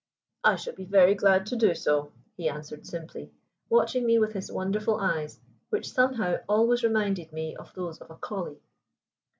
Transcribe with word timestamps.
"I 0.43 0.55
shall 0.55 0.73
be 0.73 0.85
very 0.85 1.13
glad 1.13 1.45
to 1.45 1.55
do 1.55 1.75
so," 1.75 2.11
he 2.35 2.49
answered 2.49 2.87
simply, 2.87 3.31
watching 3.69 4.03
me 4.03 4.17
with 4.17 4.33
his 4.33 4.51
wonderful 4.51 4.95
eyes, 4.95 5.39
which 5.69 5.91
somehow 5.91 6.37
always 6.49 6.83
reminded 6.83 7.31
me 7.31 7.55
of 7.55 7.71
those 7.75 7.99
of 7.99 8.09
a 8.09 8.15
collie. 8.15 8.63